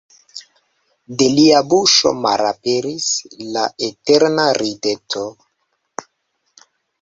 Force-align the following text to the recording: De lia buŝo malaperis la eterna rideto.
De 1.17 1.25
lia 1.39 1.59
buŝo 1.73 2.13
malaperis 2.21 3.09
la 3.59 3.67
eterna 3.89 4.47
rideto. 4.61 5.23